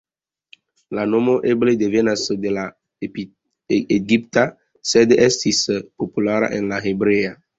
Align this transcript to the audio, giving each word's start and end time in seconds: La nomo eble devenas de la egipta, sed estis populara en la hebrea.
La 0.99 1.01
nomo 1.09 1.33
eble 1.49 1.73
devenas 1.81 2.23
de 2.45 2.53
la 2.55 2.63
egipta, 3.97 4.47
sed 4.93 5.13
estis 5.29 5.63
populara 6.05 6.53
en 6.61 6.73
la 6.73 6.81
hebrea. 6.93 7.35